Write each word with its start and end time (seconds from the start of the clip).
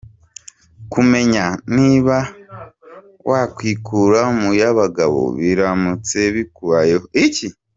Kumenya 0.91 1.45
niba 1.75 2.17
wakwikura 3.29 4.21
mu 4.39 4.49
y’abagabo 4.61 5.21
biramutse 5.39 6.19
bikubayeho. 6.35 7.05